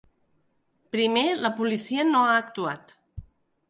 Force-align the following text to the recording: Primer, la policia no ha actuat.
Primer, 0.95 1.25
la 1.43 1.53
policia 1.61 2.09
no 2.11 2.27
ha 2.27 2.35
actuat. 2.43 3.01